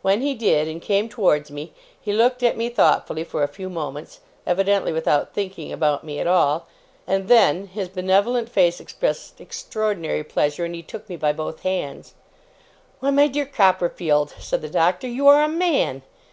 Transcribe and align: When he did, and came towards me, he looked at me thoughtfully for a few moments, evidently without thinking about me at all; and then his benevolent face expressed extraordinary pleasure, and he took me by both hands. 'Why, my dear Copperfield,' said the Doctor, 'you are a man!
When 0.00 0.20
he 0.20 0.34
did, 0.36 0.68
and 0.68 0.80
came 0.80 1.08
towards 1.08 1.50
me, 1.50 1.72
he 2.00 2.12
looked 2.12 2.44
at 2.44 2.56
me 2.56 2.68
thoughtfully 2.68 3.24
for 3.24 3.42
a 3.42 3.48
few 3.48 3.68
moments, 3.68 4.20
evidently 4.46 4.92
without 4.92 5.34
thinking 5.34 5.72
about 5.72 6.04
me 6.04 6.20
at 6.20 6.28
all; 6.28 6.68
and 7.04 7.26
then 7.26 7.66
his 7.66 7.88
benevolent 7.88 8.48
face 8.48 8.78
expressed 8.78 9.40
extraordinary 9.40 10.22
pleasure, 10.22 10.64
and 10.64 10.74
he 10.76 10.84
took 10.84 11.08
me 11.08 11.16
by 11.16 11.32
both 11.32 11.62
hands. 11.62 12.14
'Why, 13.00 13.10
my 13.10 13.26
dear 13.26 13.44
Copperfield,' 13.44 14.34
said 14.38 14.62
the 14.62 14.70
Doctor, 14.70 15.08
'you 15.08 15.26
are 15.26 15.42
a 15.42 15.48
man! 15.48 16.02